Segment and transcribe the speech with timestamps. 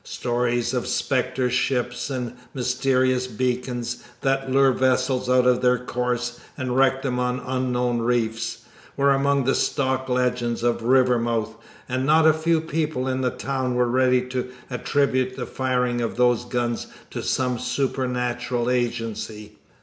[0.03, 6.75] Stories of spectre ships and mysterious beacons, that lure vessels out of their course and
[6.75, 8.63] wreck them on unknown reefs,
[8.97, 11.53] were among the stock legends of Rivermouth;
[11.87, 16.15] and not a few people in the town were ready to attribute the firing of
[16.17, 19.59] those guns to some supernatural agency.